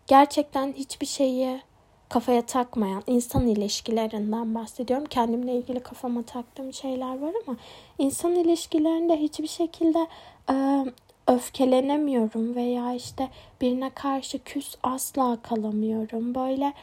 gerçekten 0.08 0.74
hiçbir 0.74 1.06
şeyi 1.06 1.62
kafaya 2.10 2.42
takmayan 2.42 3.04
insan 3.08 3.48
ilişkilerinden 3.48 4.56
bahsediyorum. 4.56 5.06
Kendimle 5.06 5.56
ilgili 5.56 5.80
kafama 5.80 6.24
taktığım 6.24 6.74
şeyler 6.74 7.20
var 7.20 7.34
ama 7.48 7.58
insan 8.00 8.36
ilişkilerinde 8.36 9.18
hiçbir 9.18 9.48
şekilde 9.48 10.08
e, 10.50 10.86
öfkelenemiyorum 11.28 12.56
veya 12.56 12.94
işte 12.94 13.30
birine 13.62 13.90
karşı 13.90 14.44
küs 14.44 14.76
asla 14.84 15.38
kalamıyorum. 15.42 16.36
Böyle 16.36 16.74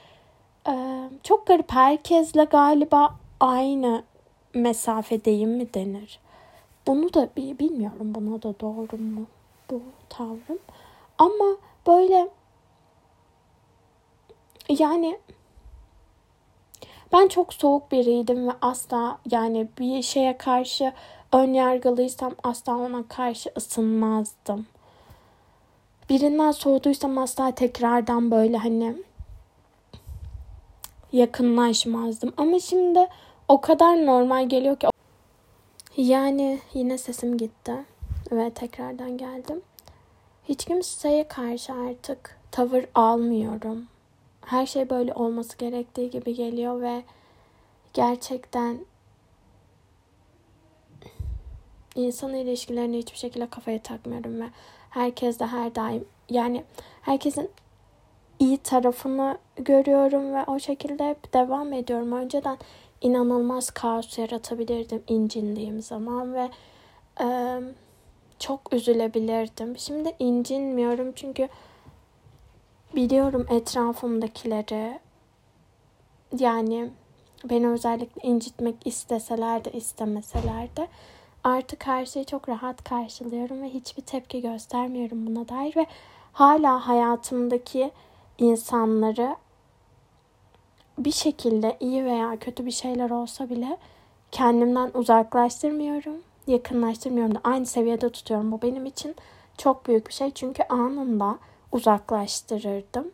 e, 0.69 0.75
çok 1.23 1.47
garip 1.47 1.73
herkesle 1.73 2.45
galiba 2.45 3.15
aynı 3.41 4.03
mesafedeyim 4.55 5.51
mi 5.51 5.75
denir. 5.75 6.19
Bunu 6.87 7.15
da 7.15 7.29
bilmiyorum 7.37 8.15
buna 8.15 8.43
da 8.43 8.61
doğru 8.61 8.97
mu 8.97 9.27
bu 9.71 9.83
tavrım. 10.09 10.59
Ama 11.19 11.57
böyle 11.87 12.29
yani 14.79 15.19
ben 17.13 17.29
çok 17.29 17.55
soğuk 17.55 17.93
biriydim 17.93 18.49
ve 18.49 18.53
asla 18.63 19.19
yani 19.31 19.69
bir 19.79 20.03
şeye 20.03 20.39
karşı 20.39 20.93
ön 21.33 21.55
yargılıysam 21.55 22.35
asla 22.43 22.77
ona 22.77 23.09
karşı 23.09 23.51
ısınmazdım. 23.57 24.67
Birinden 26.11 26.51
soğuduysam 26.51 27.19
asla 27.19 27.51
tekrardan 27.51 28.31
böyle 28.31 28.57
hani 28.57 28.97
yakınlaşmazdım. 31.13 32.33
Ama 32.37 32.59
şimdi 32.59 33.09
o 33.49 33.61
kadar 33.61 34.07
normal 34.07 34.49
geliyor 34.49 34.77
ki. 34.77 34.87
Yani 35.97 36.61
yine 36.75 36.99
sesim 36.99 37.37
gitti 37.39 37.85
ve 38.33 38.51
tekrardan 38.51 39.19
geldim. 39.19 39.63
Hiç 40.49 40.65
kimseye 40.65 41.29
karşı 41.29 41.73
artık 41.73 42.39
tavır 42.51 42.85
almıyorum. 42.95 43.92
Her 44.47 44.67
şey 44.67 44.91
böyle 44.91 45.15
olması 45.15 45.59
gerektiği 45.59 46.11
gibi 46.11 46.35
geliyor 46.35 46.81
ve 46.81 47.03
gerçekten 47.93 48.79
insan 51.95 52.35
ilişkilerini 52.35 52.99
hiçbir 52.99 53.19
şekilde 53.19 53.51
kafaya 53.51 53.83
takmıyorum 53.83 54.41
ve 54.41 54.47
herkes 54.91 55.39
de 55.39 55.47
her 55.47 55.75
daim 55.75 56.05
yani 56.31 56.65
herkesin 57.03 57.51
iyi 58.39 58.59
tarafını 58.59 59.39
görüyorum 59.57 60.35
ve 60.35 60.45
o 60.47 60.59
şekilde 60.59 61.09
hep 61.09 61.35
devam 61.35 61.73
ediyorum. 61.73 62.13
Önceden 62.13 62.59
inanılmaz 63.01 63.71
kaos 63.71 64.19
yaratabilirdim 64.19 65.03
incindiğim 65.09 65.83
zaman 65.83 66.35
ve 66.35 66.51
e, 67.21 67.59
çok 68.39 68.73
üzülebilirdim. 68.73 69.79
Şimdi 69.79 70.15
incinmiyorum 70.19 71.13
çünkü 71.13 71.49
biliyorum 72.95 73.47
etrafımdakileri 73.51 74.99
yani 76.39 76.91
beni 77.45 77.69
özellikle 77.69 78.29
incitmek 78.29 78.87
isteseler 78.87 79.65
de 79.65 79.73
istemeseler 79.73 80.77
de 80.77 80.89
artık 81.45 81.87
her 81.87 82.07
şeyi 82.07 82.27
çok 82.27 82.49
rahat 82.49 82.85
karşılıyorum 82.85 83.63
ve 83.63 83.69
hiçbir 83.69 84.03
tepki 84.03 84.43
göstermiyorum 84.43 85.27
buna 85.27 85.49
dair 85.49 85.77
ve 85.77 85.87
hala 86.33 86.89
hayatımdaki 86.89 87.91
insanları 88.39 89.37
bir 90.99 91.13
şekilde 91.13 91.77
iyi 91.81 92.05
veya 92.05 92.37
kötü 92.39 92.67
bir 92.67 92.71
şeyler 92.71 93.11
olsa 93.11 93.51
bile 93.51 93.77
kendimden 94.31 94.91
uzaklaştırmıyorum, 94.95 96.17
yakınlaştırmıyorum 96.47 97.35
da 97.35 97.41
aynı 97.45 97.67
seviyede 97.67 98.09
tutuyorum. 98.09 98.53
Bu 98.53 98.63
benim 98.63 98.87
için 98.87 99.17
çok 99.59 99.87
büyük 99.87 100.09
bir 100.09 100.13
şey 100.13 100.31
çünkü 100.31 100.63
anında 100.63 101.39
uzaklaştırırdım. 101.73 103.11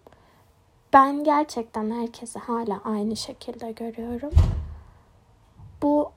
Ben 0.93 1.25
gerçekten 1.25 1.91
herkesi 1.91 2.39
hala 2.39 2.81
aynı 2.85 3.17
şekilde 3.17 3.73
görüyorum. 3.73 4.31
Bu 5.83 6.11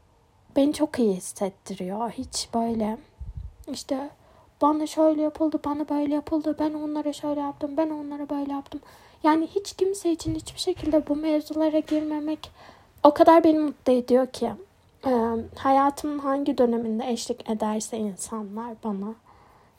beni 0.55 0.74
çok 0.74 1.00
iyi 1.00 1.15
hissettiriyor. 1.15 2.10
Hiç 2.10 2.50
böyle 2.53 2.98
işte 3.71 4.10
bana 4.62 4.88
şöyle 4.88 5.21
yapıldı, 5.21 5.60
bana 5.65 5.89
böyle 5.89 6.13
yapıldı, 6.13 6.55
ben 6.60 6.74
onlara 6.74 7.13
şöyle 7.13 7.39
yaptım, 7.39 7.77
ben 7.77 7.89
onlara 7.89 8.29
böyle 8.29 8.51
yaptım. 8.51 8.81
Yani 9.24 9.48
hiç 9.48 9.74
kimse 9.74 10.12
için 10.12 10.36
hiçbir 10.36 10.60
şekilde 10.60 11.07
bu 11.07 11.15
mevzulara 11.15 11.79
girmemek 11.79 12.51
o 13.03 13.13
kadar 13.13 13.43
beni 13.43 13.60
mutlu 13.60 13.93
ediyor 13.93 14.27
ki. 14.27 14.51
E, 15.05 15.12
hayatımın 15.55 16.19
hangi 16.19 16.57
döneminde 16.57 17.12
eşlik 17.12 17.50
ederse 17.50 17.98
insanlar 17.98 18.75
bana 18.83 19.13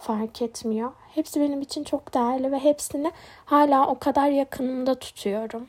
fark 0.02 0.42
etmiyor. 0.42 0.92
Hepsi 1.14 1.40
benim 1.40 1.60
için 1.60 1.84
çok 1.84 2.14
değerli 2.14 2.52
ve 2.52 2.58
hepsini 2.58 3.12
hala 3.44 3.86
o 3.86 3.98
kadar 3.98 4.28
yakınımda 4.28 4.94
tutuyorum. 4.94 5.66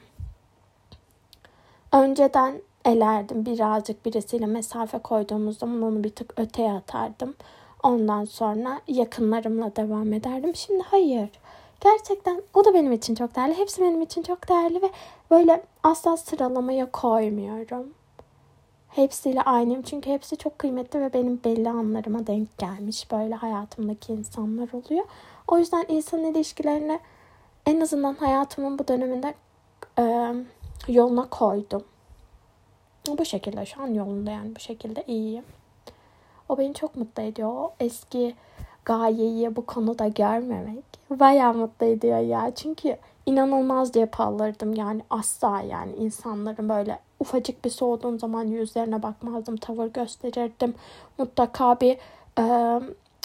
Önceden 1.92 2.62
elerdim 2.86 3.46
birazcık 3.46 4.06
birisiyle 4.06 4.46
mesafe 4.46 4.98
koyduğumuz 4.98 5.58
zaman 5.58 5.82
onu 5.82 6.04
bir 6.04 6.10
tık 6.10 6.40
öteye 6.40 6.72
atardım. 6.72 7.36
Ondan 7.84 8.26
sonra 8.26 8.82
yakınlarımla 8.88 9.76
devam 9.76 10.14
ederdim. 10.14 10.56
Şimdi 10.56 10.84
hayır. 10.84 11.30
Gerçekten 11.82 12.42
o 12.54 12.66
da 12.66 12.74
benim 12.74 12.92
için 12.92 13.16
çok 13.16 13.36
değerli. 13.36 13.58
Hepsi 13.58 13.82
benim 13.82 14.02
için 14.02 14.22
çok 14.24 14.50
değerli 14.50 14.82
ve 14.82 14.90
böyle 15.32 15.64
asla 15.84 16.18
sıralamaya 16.18 16.92
koymuyorum. 16.92 17.94
Hepsiyle 18.96 19.42
aynıyım 19.42 19.82
çünkü 19.82 20.10
hepsi 20.10 20.38
çok 20.38 20.60
kıymetli 20.60 21.02
ve 21.02 21.14
benim 21.14 21.44
belli 21.44 21.70
anlarıma 21.70 22.28
denk 22.28 22.58
gelmiş 22.58 23.12
böyle 23.12 23.36
hayatımdaki 23.36 24.14
insanlar 24.14 24.70
oluyor. 24.74 25.06
O 25.48 25.60
yüzden 25.60 25.86
insan 25.88 26.20
ilişkilerini 26.20 27.00
en 27.66 27.82
azından 27.82 28.14
hayatımın 28.14 28.80
bu 28.80 28.88
döneminde 28.88 29.34
e, 30.00 30.34
yoluna 30.88 31.30
koydum. 31.30 31.84
Bu 33.08 33.26
şekilde 33.26 33.66
şu 33.66 33.82
an 33.82 33.88
yolunda 33.88 34.32
yani 34.32 34.56
bu 34.56 34.60
şekilde 34.60 35.04
iyiyim. 35.08 35.46
O 36.50 36.58
beni 36.58 36.74
çok 36.74 36.96
mutlu 36.96 37.24
ediyor. 37.24 37.50
O 37.50 37.74
eski 37.80 38.36
gayeyi 38.86 39.56
bu 39.56 39.66
konuda 39.66 40.08
görmemek 40.08 40.94
bayağı 41.10 41.54
mutlu 41.54 41.86
ediyor 41.86 42.20
ya. 42.20 42.52
Çünkü 42.56 42.98
inanılmaz 43.26 43.92
cephe 43.92 44.24
alırdım 44.24 44.74
yani 44.74 45.02
asla 45.10 45.62
yani 45.62 45.96
insanların 45.96 46.70
böyle 46.70 47.00
ufacık 47.20 47.66
bir 47.66 47.70
soğuduğum 47.70 48.20
zaman 48.20 48.44
yüzlerine 48.44 49.04
bakmazdım, 49.04 49.58
tavır 49.58 49.88
gösterirdim. 49.88 50.76
Mutlaka 51.18 51.80
bir 51.80 51.98
e, 52.40 52.46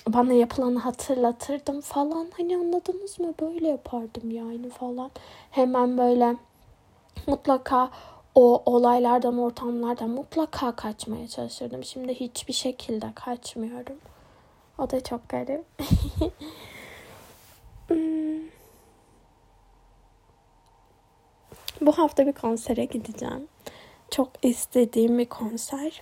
bana 0.08 0.32
yapılanı 0.32 0.78
hatırlatırdım 0.78 1.80
falan. 1.80 2.26
Hani 2.36 2.56
anladınız 2.56 3.20
mı? 3.20 3.34
Böyle 3.40 3.68
yapardım 3.68 4.30
yani 4.30 4.70
falan. 4.70 5.10
Hemen 5.50 5.98
böyle 5.98 6.36
mutlaka 7.26 7.90
o 8.34 8.62
olaylardan, 8.66 9.38
ortamlardan 9.38 10.10
mutlaka 10.10 10.72
kaçmaya 10.72 11.28
çalışırdım. 11.28 11.84
Şimdi 11.84 12.14
hiçbir 12.14 12.52
şekilde 12.52 13.06
kaçmıyorum. 13.14 13.96
O 14.78 14.90
da 14.90 15.00
çok 15.00 15.28
garip. 15.28 15.64
Hmm. 17.88 18.48
Bu 21.80 21.92
hafta 21.92 22.26
bir 22.26 22.32
konsere 22.32 22.84
gideceğim. 22.84 23.48
Çok 24.10 24.28
istediğim 24.42 25.18
bir 25.18 25.24
konser. 25.24 26.00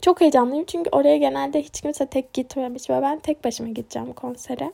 Çok 0.00 0.20
heyecanlıyım 0.20 0.64
çünkü 0.64 0.90
oraya 0.90 1.16
genelde 1.16 1.62
hiç 1.62 1.80
kimse 1.80 2.06
tek 2.06 2.32
gitmemiş 2.32 2.90
ve 2.90 3.02
ben 3.02 3.18
tek 3.18 3.44
başıma 3.44 3.68
gideceğim 3.68 4.12
konsere. 4.12 4.72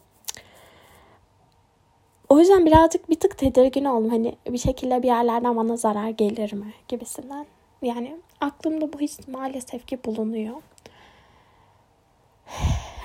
O 2.29 2.39
yüzden 2.39 2.67
birazcık 2.67 3.11
bir 3.11 3.21
tık 3.21 3.39
tedirgin 3.39 3.85
oldum. 3.85 4.11
Hani 4.11 4.37
bir 4.49 4.59
şekilde 4.59 5.03
bir 5.03 5.09
yerlerden 5.09 5.57
bana 5.57 5.77
zarar 5.77 6.09
gelir 6.09 6.53
mi 6.53 6.73
gibisinden. 6.89 7.47
Yani 7.83 8.17
aklımda 8.41 8.93
bu 8.93 9.01
his 9.01 9.29
maalesef 9.29 9.87
ki 9.87 9.99
bulunuyor. 10.05 10.55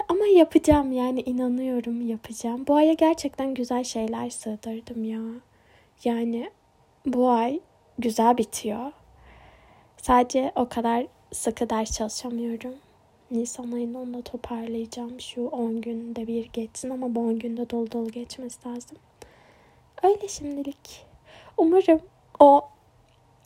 Ama 0.07 0.25
yapacağım 0.25 0.91
yani 0.91 1.22
inanıyorum 1.22 2.07
yapacağım. 2.10 2.67
Bu 2.67 2.75
aya 2.75 2.93
gerçekten 2.93 3.53
güzel 3.53 3.83
şeyler 3.83 4.29
sığdırdım 4.29 5.03
ya. 5.03 5.22
Yani 6.03 6.51
bu 7.05 7.29
ay 7.29 7.60
güzel 8.00 8.38
bitiyor. 8.38 8.91
Sadece 9.98 10.51
o 10.55 10.69
kadar 10.69 11.07
sıkı 11.31 11.69
ders 11.69 11.98
çalışamıyorum. 11.98 12.75
Nisan 13.31 13.72
ayında 13.72 14.00
onu 14.00 14.13
da 14.13 14.22
toparlayacağım. 14.22 15.22
Şu 15.22 15.48
10 15.48 15.81
günde 15.81 16.27
bir 16.27 16.50
geçsin 16.53 16.89
ama 16.89 17.15
bu 17.15 17.19
10 17.19 17.39
günde 17.39 17.69
dolu 17.69 17.91
dolu 17.91 18.12
geçmesi 18.12 18.69
lazım. 18.69 18.98
Öyle 20.03 20.27
şimdilik. 20.27 21.05
Umarım 21.57 22.01
o 22.39 22.62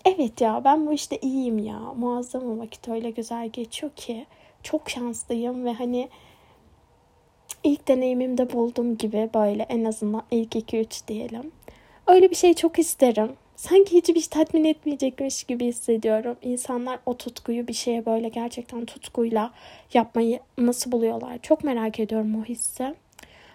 evet 0.06 0.42
ya 0.42 0.62
ben 0.64 0.88
bu 0.88 0.94
işte 0.94 1.18
iyiyim 1.18 1.60
ya. 1.60 1.80
Muazzam 1.80 2.60
vakit 2.60 2.88
öyle 2.88 3.10
güzel 3.10 3.50
geçiyor 3.50 3.92
ki. 3.96 4.26
Çok 4.64 4.90
şanslıyım 4.90 5.66
ve 5.66 5.74
hani 5.74 6.10
ilk 7.64 7.88
deneyimimde 7.88 8.54
buldum 8.54 8.98
gibi 8.98 9.30
böyle 9.34 9.64
en 9.64 9.86
azından 9.86 10.24
ilk 10.32 10.56
2-3 10.56 11.08
diyelim. 11.08 11.52
Öyle 12.08 12.30
bir 12.30 12.36
şey 12.36 12.54
çok 12.54 12.80
isterim. 12.80 13.32
Sanki 13.56 13.98
hiçbir 13.98 14.20
şey 14.20 14.30
tatmin 14.30 14.64
etmeyecekmiş 14.64 15.44
gibi 15.44 15.66
hissediyorum. 15.66 16.38
İnsanlar 16.42 17.00
o 17.06 17.18
tutkuyu 17.18 17.68
bir 17.68 17.74
şeye 17.74 18.06
böyle 18.06 18.30
gerçekten 18.30 18.86
tutkuyla 18.86 19.52
yapmayı 19.94 20.40
nasıl 20.58 20.92
buluyorlar? 20.92 21.38
Çok 21.42 21.64
merak 21.64 22.00
ediyorum 22.00 22.42
o 22.42 22.46
hissi. 22.46 22.96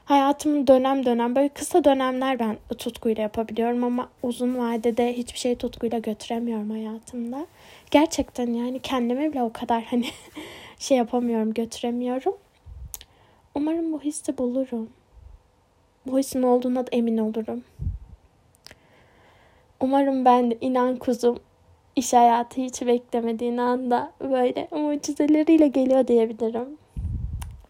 Hayatımın 0.05 0.67
dönem 0.67 1.07
dönem 1.07 1.37
böyle 1.37 1.49
kısa 1.49 1.85
dönemler 1.85 2.39
ben 2.39 2.57
tutkuyla 2.79 3.23
yapabiliyorum 3.23 3.85
ama 3.85 4.09
uzun 4.23 4.59
vadede 4.59 5.17
hiçbir 5.17 5.39
şey 5.39 5.55
tutkuyla 5.55 5.99
götüremiyorum 5.99 6.71
hayatımda. 6.71 7.47
Gerçekten 7.91 8.55
yani 8.55 8.79
kendime 8.79 9.33
bile 9.33 9.43
o 9.43 9.53
kadar 9.53 9.83
hani 9.85 10.07
şey 10.79 10.97
yapamıyorum, 10.97 11.55
götüremiyorum. 11.55 12.35
Umarım 13.55 13.93
bu 13.93 14.01
hissi 14.01 14.39
bulurum. 14.39 14.91
Bu 16.07 16.19
hissin 16.19 16.43
olduğuna 16.43 16.87
da 16.87 16.91
emin 16.93 17.19
olurum. 17.19 17.65
Umarım 19.81 20.25
ben 20.25 20.51
de 20.51 20.59
inan 20.61 20.97
kuzum 20.97 21.39
iş 21.97 22.13
hayatı 22.13 22.61
hiç 22.61 22.83
beklemediğin 22.83 23.57
anda 23.57 24.13
böyle 24.21 24.69
mucizeleriyle 24.71 25.69
geliyor 25.69 26.07
diyebilirim. 26.07 26.79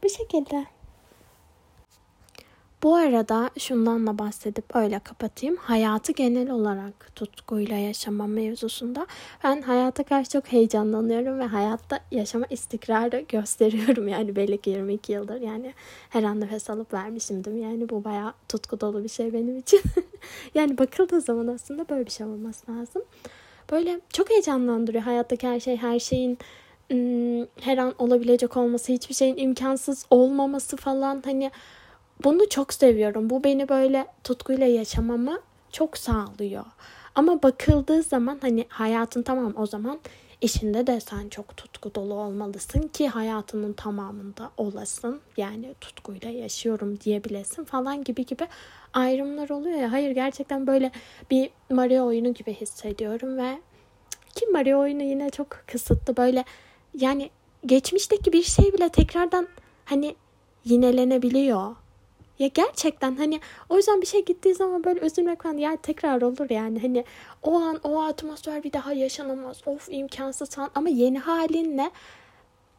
Bu 0.04 0.08
şekilde. 0.08 0.66
Bu 2.82 2.96
arada 2.96 3.50
şundan 3.58 4.06
da 4.06 4.18
bahsedip 4.18 4.76
öyle 4.76 4.98
kapatayım. 4.98 5.56
Hayatı 5.56 6.12
genel 6.12 6.50
olarak 6.50 7.16
tutkuyla 7.16 7.76
yaşama 7.76 8.26
mevzusunda 8.26 9.06
ben 9.44 9.62
hayata 9.62 10.02
karşı 10.02 10.30
çok 10.30 10.52
heyecanlanıyorum 10.52 11.38
ve 11.38 11.44
hayatta 11.44 12.00
yaşama 12.10 12.46
istikrarı 12.50 13.24
gösteriyorum. 13.28 14.08
Yani 14.08 14.36
belli 14.36 14.60
ki 14.60 14.70
22 14.70 15.12
yıldır 15.12 15.40
yani 15.40 15.74
her 16.10 16.22
an 16.22 16.40
nefes 16.40 16.70
alıp 16.70 16.94
vermişimdim. 16.94 17.62
Yani 17.62 17.88
bu 17.88 18.04
bayağı 18.04 18.32
tutku 18.48 18.80
dolu 18.80 19.04
bir 19.04 19.08
şey 19.08 19.32
benim 19.32 19.58
için. 19.58 19.80
yani 20.54 20.78
bakıldığı 20.78 21.20
zaman 21.20 21.46
aslında 21.46 21.88
böyle 21.88 22.06
bir 22.06 22.10
şey 22.10 22.26
olması 22.26 22.72
lazım. 22.72 23.02
Böyle 23.70 24.00
çok 24.12 24.30
heyecanlandırıyor 24.30 25.04
hayattaki 25.04 25.48
her 25.48 25.60
şey, 25.60 25.76
her 25.76 25.98
şeyin 25.98 26.38
her 27.60 27.78
an 27.78 27.94
olabilecek 27.98 28.56
olması, 28.56 28.92
hiçbir 28.92 29.14
şeyin 29.14 29.36
imkansız 29.36 30.06
olmaması 30.10 30.76
falan 30.76 31.22
hani 31.24 31.50
bunu 32.24 32.48
çok 32.48 32.72
seviyorum. 32.72 33.30
Bu 33.30 33.44
beni 33.44 33.68
böyle 33.68 34.06
tutkuyla 34.24 34.66
yaşamamı 34.66 35.40
çok 35.72 35.98
sağlıyor. 35.98 36.64
Ama 37.14 37.42
bakıldığı 37.42 38.02
zaman 38.02 38.38
hani 38.42 38.66
hayatın 38.68 39.22
tamam 39.22 39.54
o 39.56 39.66
zaman 39.66 40.00
işinde 40.40 40.86
de 40.86 41.00
sen 41.00 41.28
çok 41.28 41.56
tutku 41.56 41.94
dolu 41.94 42.14
olmalısın 42.14 42.88
ki 42.88 43.08
hayatının 43.08 43.72
tamamında 43.72 44.50
olasın. 44.56 45.20
Yani 45.36 45.74
tutkuyla 45.80 46.30
yaşıyorum 46.30 47.00
diyebilesin 47.00 47.64
falan 47.64 48.04
gibi 48.04 48.26
gibi 48.26 48.48
ayrımlar 48.92 49.50
oluyor 49.50 49.78
ya. 49.78 49.92
Hayır 49.92 50.10
gerçekten 50.10 50.66
böyle 50.66 50.92
bir 51.30 51.50
Mario 51.70 52.06
oyunu 52.06 52.34
gibi 52.34 52.54
hissediyorum 52.54 53.36
ve 53.36 53.60
ki 54.34 54.46
Mario 54.46 54.78
oyunu 54.78 55.02
yine 55.02 55.30
çok 55.30 55.48
kısıtlı 55.66 56.16
böyle 56.16 56.44
yani 56.94 57.30
geçmişteki 57.66 58.32
bir 58.32 58.42
şey 58.42 58.72
bile 58.72 58.88
tekrardan 58.88 59.48
hani 59.84 60.16
yinelenebiliyor. 60.64 61.76
Ya 62.42 62.48
gerçekten 62.48 63.16
hani 63.16 63.40
o 63.68 63.76
yüzden 63.76 64.00
bir 64.00 64.06
şey 64.06 64.24
gittiği 64.24 64.54
zaman 64.54 64.84
böyle 64.84 65.00
üzülmek 65.06 65.42
falan 65.42 65.56
ya 65.56 65.76
tekrar 65.76 66.22
olur 66.22 66.50
yani. 66.50 66.80
Hani 66.80 67.04
o 67.42 67.54
an 67.54 67.80
o 67.84 68.02
atmosfer 68.02 68.62
bir 68.62 68.72
daha 68.72 68.92
yaşanamaz. 68.92 69.60
Of 69.66 69.88
imkansız 69.90 70.50
falan 70.50 70.70
ama 70.74 70.88
yeni 70.88 71.18
halinle 71.18 71.90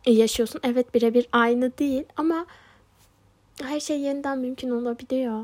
yaşıyorsun. 0.06 0.62
Evet 0.63 0.93
birebir 0.93 1.28
aynı 1.32 1.78
değil 1.78 2.04
ama 2.17 2.45
her 3.62 3.80
şey 3.80 3.99
yeniden 3.99 4.38
mümkün 4.38 4.69
olabiliyor. 4.69 5.43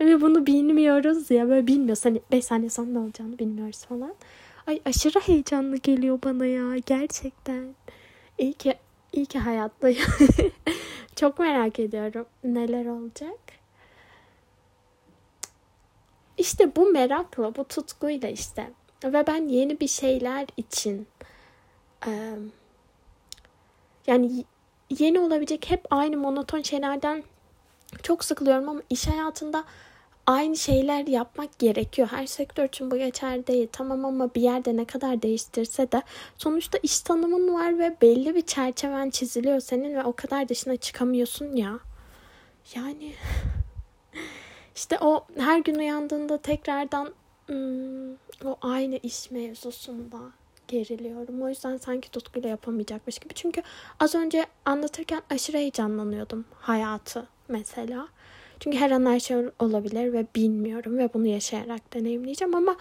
Ve 0.00 0.20
bunu 0.20 0.46
bilmiyoruz 0.46 1.30
ya 1.30 1.48
böyle 1.48 1.66
bilmiyoruz. 1.66 2.04
Hani 2.04 2.20
5 2.32 2.44
saniye 2.44 2.70
sonra 2.70 2.90
ne 2.90 2.98
olacağını 2.98 3.38
bilmiyoruz 3.38 3.84
falan. 3.84 4.14
Ay 4.66 4.80
aşırı 4.84 5.20
heyecanlı 5.20 5.76
geliyor 5.76 6.18
bana 6.24 6.46
ya 6.46 6.78
gerçekten. 6.86 7.74
İyi 8.38 8.52
ki 8.52 8.74
iyi 9.12 9.26
ki 9.26 9.38
hayattayım. 9.38 10.04
Çok 11.16 11.38
merak 11.38 11.78
ediyorum 11.78 12.26
neler 12.44 12.86
olacak. 12.86 13.38
İşte 16.38 16.76
bu 16.76 16.86
merakla, 16.86 17.54
bu 17.54 17.64
tutkuyla 17.64 18.28
işte 18.28 18.70
ve 19.04 19.26
ben 19.26 19.48
yeni 19.48 19.80
bir 19.80 19.88
şeyler 19.88 20.46
için 20.56 21.06
yani 24.06 24.44
yeni 24.90 25.20
olabilecek 25.20 25.70
hep 25.70 25.84
aynı 25.90 26.16
monoton 26.16 26.62
şeylerden 26.62 27.22
çok 28.02 28.24
sıkılıyorum 28.24 28.68
ama 28.68 28.82
iş 28.90 29.08
hayatında 29.08 29.64
aynı 30.26 30.56
şeyler 30.56 31.06
yapmak 31.06 31.58
gerekiyor. 31.58 32.08
Her 32.10 32.26
sektör 32.26 32.64
için 32.64 32.90
bu 32.90 32.96
geçerli 32.96 33.46
değil. 33.46 33.68
Tamam 33.72 34.04
ama 34.04 34.34
bir 34.34 34.40
yerde 34.40 34.76
ne 34.76 34.84
kadar 34.84 35.22
değiştirse 35.22 35.92
de 35.92 36.02
sonuçta 36.38 36.78
iş 36.82 37.00
tanımın 37.00 37.54
var 37.54 37.78
ve 37.78 37.96
belli 38.02 38.34
bir 38.34 38.42
çerçeven 38.42 39.10
çiziliyor 39.10 39.60
senin 39.60 39.94
ve 39.94 40.04
o 40.04 40.12
kadar 40.12 40.48
dışına 40.48 40.76
çıkamıyorsun 40.76 41.56
ya. 41.56 41.78
Yani 42.74 43.12
işte 44.76 44.98
o 45.00 45.26
her 45.38 45.58
gün 45.58 45.74
uyandığında 45.74 46.38
tekrardan 46.38 47.14
hmm, 47.46 48.12
o 48.44 48.56
aynı 48.62 48.96
iş 49.02 49.30
mevzusunda 49.30 50.18
geriliyorum. 50.68 51.42
O 51.42 51.48
yüzden 51.48 51.76
sanki 51.76 52.10
tutkuyla 52.10 52.48
yapamayacakmış 52.48 53.18
gibi. 53.18 53.34
Çünkü 53.34 53.62
az 54.00 54.14
önce 54.14 54.46
anlatırken 54.64 55.22
aşırı 55.30 55.56
heyecanlanıyordum 55.56 56.44
hayatı 56.60 57.26
mesela. 57.48 58.08
Çünkü 58.64 58.78
her 58.78 58.90
an 58.90 59.06
her 59.06 59.20
şey 59.20 59.36
olabilir 59.58 60.12
ve 60.12 60.26
bilmiyorum 60.34 60.98
ve 60.98 61.14
bunu 61.14 61.26
yaşayarak 61.26 61.94
deneyimleyeceğim 61.94 62.54
ama 62.54 62.76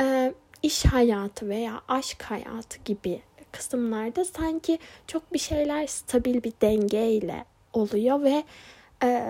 e, 0.00 0.34
iş 0.62 0.84
hayatı 0.84 1.48
veya 1.48 1.80
aşk 1.88 2.22
hayatı 2.22 2.78
gibi 2.84 3.22
kısımlarda 3.52 4.24
sanki 4.24 4.78
çok 5.06 5.32
bir 5.32 5.38
şeyler 5.38 5.86
stabil 5.86 6.42
bir 6.42 6.52
dengeyle 6.62 7.44
oluyor 7.72 8.22
ve 8.22 8.44
e, 9.02 9.22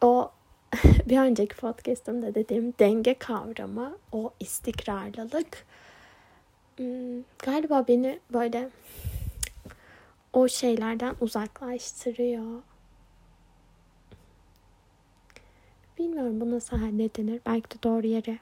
o 0.00 0.30
bir 1.06 1.18
önceki 1.18 1.56
podcastımda 1.56 2.34
dediğim 2.34 2.74
denge 2.78 3.14
kavramı, 3.14 3.98
o 4.12 4.30
istikrarlılık 4.40 5.66
hmm, 6.76 7.22
galiba 7.38 7.84
beni 7.88 8.18
böyle 8.32 8.70
o 10.32 10.48
şeylerden 10.48 11.14
uzaklaştırıyor. 11.20 12.62
Bilmiyorum 15.98 16.40
bu 16.40 16.50
nasıl 16.50 16.76
halledilir. 16.76 17.40
Belki 17.46 17.70
de 17.70 17.82
doğru 17.82 18.06
yere, 18.06 18.38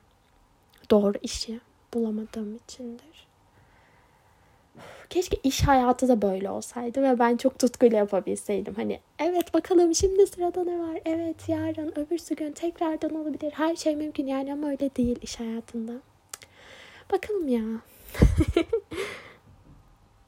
doğru 0.91 1.15
işi 1.23 1.61
bulamadığım 1.95 2.57
içindir. 2.57 3.27
Keşke 5.11 5.37
iş 5.43 5.63
hayatı 5.63 6.09
da 6.09 6.23
böyle 6.23 6.51
olsaydı 6.51 7.03
ve 7.03 7.19
ben 7.19 7.37
çok 7.37 7.59
tutkuyla 7.59 7.99
yapabilseydim. 7.99 8.75
Hani 8.75 9.01
evet 9.19 9.55
bakalım 9.55 9.95
şimdi 9.95 10.27
sırada 10.27 10.65
ne 10.65 10.79
var? 10.79 11.01
Evet 11.05 11.49
yarın 11.49 11.99
öbürsü 11.99 12.35
gün 12.35 12.53
tekrardan 12.53 13.15
olabilir. 13.15 13.53
Her 13.53 13.77
şey 13.77 13.97
mümkün 13.97 14.27
yani 14.27 14.53
ama 14.53 14.69
öyle 14.69 14.97
değil 14.97 15.19
iş 15.23 15.41
hayatında. 15.41 15.93
Bakalım 17.13 17.49
ya. 17.49 17.63